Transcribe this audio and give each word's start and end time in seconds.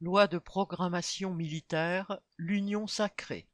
Loi 0.00 0.26
de 0.26 0.38
programmation 0.38 1.32
militaire, 1.32 2.18
l'Union 2.36 2.88
sacrée. 2.88 3.46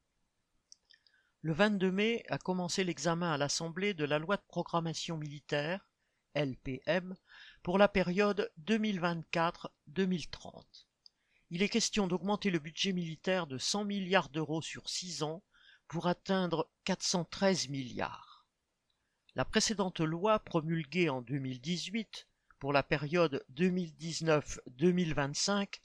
Le 1.42 1.52
22 1.52 1.92
mai 1.92 2.24
a 2.30 2.38
commencé 2.38 2.82
l'examen 2.82 3.30
à 3.30 3.36
l'Assemblée 3.36 3.92
de 3.92 4.06
la 4.06 4.18
loi 4.18 4.38
de 4.38 4.42
programmation 4.48 5.18
militaire, 5.18 5.86
LPM, 6.34 7.14
pour 7.62 7.76
la 7.76 7.88
période 7.88 8.50
2024-2030. 8.64 10.64
Il 11.50 11.62
est 11.62 11.68
question 11.68 12.06
d'augmenter 12.06 12.50
le 12.50 12.58
budget 12.58 12.94
militaire 12.94 13.46
de 13.46 13.58
100 13.58 13.84
milliards 13.84 14.30
d'euros 14.30 14.62
sur 14.62 14.88
6 14.88 15.22
ans 15.22 15.42
pour 15.88 16.06
atteindre 16.06 16.70
413 16.84 17.68
milliards. 17.68 18.46
La 19.34 19.44
précédente 19.44 20.00
loi 20.00 20.38
promulguée 20.38 21.10
en 21.10 21.20
2018 21.20 22.28
pour 22.58 22.72
la 22.72 22.82
période 22.82 23.44
2019-2025 23.52 25.80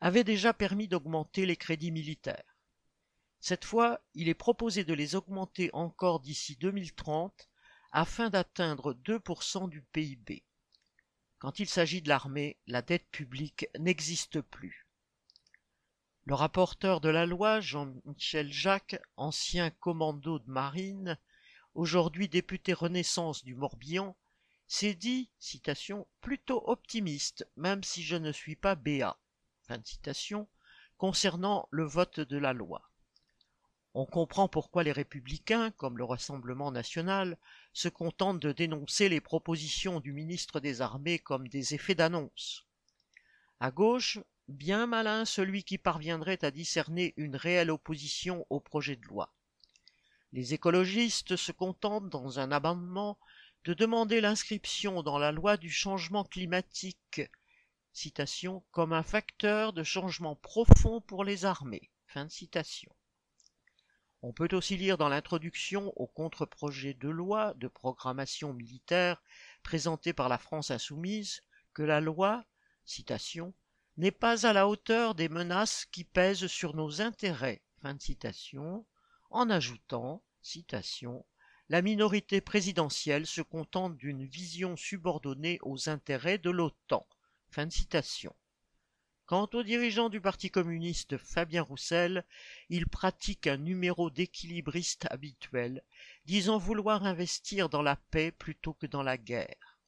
avait 0.00 0.24
déjà 0.24 0.52
permis 0.52 0.88
d'augmenter 0.88 1.46
les 1.46 1.56
crédits 1.56 1.90
militaires. 1.90 2.56
Cette 3.40 3.64
fois, 3.64 4.00
il 4.14 4.28
est 4.28 4.34
proposé 4.34 4.84
de 4.84 4.94
les 4.94 5.14
augmenter 5.14 5.70
encore 5.72 6.20
d'ici 6.20 6.56
2030 6.56 7.48
afin 7.92 8.28
d'atteindre 8.28 8.94
2% 8.94 9.68
du 9.68 9.82
PIB. 9.82 10.44
Quand 11.38 11.58
il 11.60 11.68
s'agit 11.68 12.02
de 12.02 12.08
l'armée, 12.08 12.58
la 12.66 12.82
dette 12.82 13.08
publique 13.10 13.68
n'existe 13.78 14.40
plus. 14.40 14.86
Le 16.24 16.34
rapporteur 16.34 17.00
de 17.00 17.08
la 17.08 17.24
loi, 17.24 17.60
Jean-Michel 17.60 18.52
Jacques, 18.52 19.00
ancien 19.16 19.70
commando 19.70 20.40
de 20.40 20.50
marine, 20.50 21.18
aujourd'hui 21.74 22.28
député 22.28 22.72
Renaissance 22.72 23.44
du 23.44 23.54
Morbihan, 23.54 24.16
s'est 24.66 24.94
dit, 24.94 25.30
citation, 25.38 26.06
plutôt 26.20 26.68
optimiste, 26.68 27.48
même 27.56 27.84
si 27.84 28.02
je 28.02 28.16
ne 28.16 28.32
suis 28.32 28.56
pas 28.56 28.74
Citation, 29.84 30.48
concernant 30.96 31.68
le 31.70 31.84
vote 31.84 32.20
de 32.20 32.38
la 32.38 32.52
loi. 32.52 32.88
On 33.94 34.06
comprend 34.06 34.48
pourquoi 34.48 34.84
les 34.84 34.92
républicains, 34.92 35.70
comme 35.72 35.98
le 35.98 36.04
Rassemblement 36.04 36.70
national, 36.70 37.36
se 37.72 37.88
contentent 37.88 38.40
de 38.40 38.52
dénoncer 38.52 39.08
les 39.08 39.20
propositions 39.20 40.00
du 40.00 40.12
ministre 40.12 40.60
des 40.60 40.82
Armées 40.82 41.18
comme 41.18 41.48
des 41.48 41.74
effets 41.74 41.94
d'annonce. 41.94 42.64
À 43.58 43.70
gauche, 43.70 44.18
bien 44.48 44.86
malin 44.86 45.24
celui 45.24 45.64
qui 45.64 45.78
parviendrait 45.78 46.44
à 46.44 46.50
discerner 46.50 47.14
une 47.16 47.36
réelle 47.36 47.70
opposition 47.70 48.46
au 48.50 48.60
projet 48.60 48.96
de 48.96 49.06
loi. 49.06 49.32
Les 50.32 50.54
écologistes 50.54 51.36
se 51.36 51.52
contentent, 51.52 52.10
dans 52.10 52.38
un 52.38 52.52
amendement, 52.52 53.18
de 53.64 53.74
demander 53.74 54.20
l'inscription 54.20 55.02
dans 55.02 55.18
la 55.18 55.32
loi 55.32 55.56
du 55.56 55.70
changement 55.70 56.24
climatique 56.24 57.22
comme 58.72 58.92
un 58.92 59.02
facteur 59.02 59.72
de 59.72 59.82
changement 59.82 60.36
profond 60.36 61.00
pour 61.00 61.24
les 61.24 61.46
armées. 61.46 61.90
On 64.22 64.32
peut 64.32 64.48
aussi 64.52 64.76
lire 64.76 64.98
dans 64.98 65.08
l'introduction 65.08 65.92
au 65.96 66.06
contre-projet 66.06 66.94
de 66.94 67.08
loi 67.08 67.54
de 67.54 67.68
programmation 67.68 68.52
militaire 68.52 69.22
présenté 69.62 70.12
par 70.12 70.28
la 70.28 70.36
France 70.36 70.70
insoumise 70.70 71.42
que 71.72 71.82
la 71.82 72.00
loi, 72.00 72.44
n'est 73.96 74.10
pas 74.10 74.46
à 74.46 74.52
la 74.52 74.68
hauteur 74.68 75.14
des 75.14 75.28
menaces 75.28 75.86
qui 75.86 76.04
pèsent 76.04 76.48
sur 76.48 76.74
nos 76.74 77.00
intérêts, 77.00 77.62
en 79.30 79.50
ajoutant, 79.50 80.22
la 81.68 81.82
minorité 81.82 82.40
présidentielle 82.40 83.26
se 83.26 83.40
contente 83.40 83.96
d'une 83.96 84.24
vision 84.24 84.76
subordonnée 84.76 85.58
aux 85.62 85.88
intérêts 85.88 86.38
de 86.38 86.50
l'OTAN, 86.50 87.06
Quant 89.24 89.48
au 89.54 89.62
dirigeant 89.62 90.10
du 90.10 90.20
Parti 90.20 90.50
communiste 90.50 91.16
Fabien 91.16 91.62
Roussel, 91.62 92.26
il 92.68 92.86
pratique 92.86 93.46
un 93.46 93.56
numéro 93.56 94.10
d'équilibriste 94.10 95.06
habituel, 95.10 95.82
disant 96.26 96.58
vouloir 96.58 97.04
investir 97.04 97.70
dans 97.70 97.80
la 97.80 97.96
paix 97.96 98.30
plutôt 98.30 98.74
que 98.74 98.84
dans 98.84 99.02
la 99.02 99.16
guerre. 99.16 99.78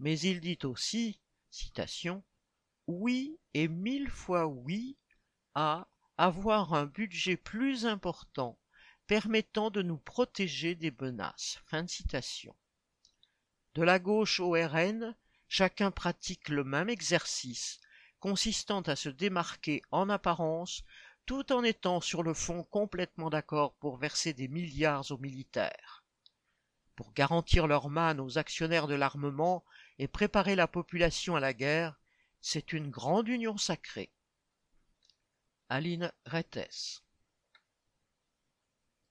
Mais 0.00 0.18
il 0.18 0.40
dit 0.40 0.58
aussi, 0.64 1.20
citation, 1.48 2.24
oui 2.88 3.38
et 3.54 3.68
mille 3.68 4.10
fois 4.10 4.46
oui 4.48 4.96
à 5.54 5.86
avoir 6.18 6.74
un 6.74 6.86
budget 6.86 7.36
plus 7.36 7.86
important 7.86 8.58
permettant 9.06 9.70
de 9.70 9.82
nous 9.82 9.98
protéger 9.98 10.74
des 10.74 10.90
menaces. 10.90 11.60
Fin 11.66 11.84
de 11.84 11.88
citation. 11.88 12.56
De 13.74 13.82
la 13.82 14.00
gauche 14.00 14.40
au 14.40 14.54
RN, 14.54 15.14
chacun 15.52 15.90
pratique 15.90 16.48
le 16.48 16.64
même 16.64 16.88
exercice, 16.88 17.78
consistant 18.20 18.80
à 18.80 18.96
se 18.96 19.10
démarquer 19.10 19.82
en 19.90 20.08
apparence, 20.08 20.82
tout 21.26 21.52
en 21.52 21.62
étant 21.62 22.00
sur 22.00 22.22
le 22.22 22.32
fond 22.32 22.64
complètement 22.64 23.28
d'accord 23.28 23.74
pour 23.74 23.98
verser 23.98 24.32
des 24.32 24.48
milliards 24.48 25.10
aux 25.10 25.18
militaires. 25.18 26.06
Pour 26.96 27.12
garantir 27.12 27.66
leur 27.66 27.90
manne 27.90 28.18
aux 28.18 28.38
actionnaires 28.38 28.86
de 28.86 28.94
l'armement 28.94 29.62
et 29.98 30.08
préparer 30.08 30.56
la 30.56 30.66
population 30.66 31.36
à 31.36 31.40
la 31.40 31.52
guerre, 31.52 32.00
c'est 32.40 32.72
une 32.72 32.88
grande 32.88 33.28
union 33.28 33.58
sacrée. 33.58 34.10
Aline 35.68 36.10
Rettes 36.24 37.02